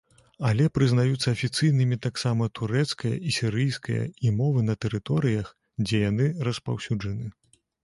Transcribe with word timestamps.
Але 0.49 0.65
прызнаюцца 0.77 1.27
афіцыйнымі 1.35 1.97
таксама 2.05 2.47
турэцкая 2.61 3.13
і 3.29 3.35
сірыйская 3.37 4.01
і 4.29 4.33
мовы 4.41 4.65
на 4.71 4.75
тэрыторыях, 4.87 5.55
дзе 5.85 6.03
яны 6.09 6.31
распаўсюджаны. 6.51 7.33